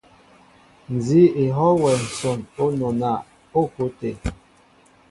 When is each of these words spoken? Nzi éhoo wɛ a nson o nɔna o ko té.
Nzi 0.95 1.21
éhoo 1.43 1.73
wɛ 1.81 1.89
a 1.95 1.99
nson 2.05 2.39
o 2.63 2.65
nɔna 2.79 3.11
o 3.59 3.61
ko 3.73 3.83
té. 3.99 4.09